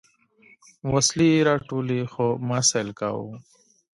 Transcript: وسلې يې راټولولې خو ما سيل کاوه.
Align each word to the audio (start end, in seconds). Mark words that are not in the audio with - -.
وسلې 0.91 1.27
يې 1.33 1.45
راټولولې 1.49 1.99
خو 2.13 2.27
ما 2.47 2.59
سيل 2.69 2.89
کاوه. 2.99 3.33